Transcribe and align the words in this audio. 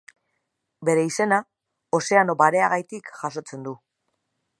Bere 0.87 1.03
izena, 1.09 1.37
Ozeano 1.97 2.35
Bareagatik 2.39 3.13
jasotzen 3.21 3.69
du. 3.69 3.75